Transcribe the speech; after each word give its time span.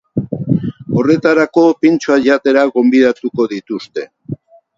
Horretarako, 1.01 1.65
pintxoak 1.83 2.25
jatera 2.29 2.65
gonbidatuko 2.79 3.47
dituzte. 3.53 4.09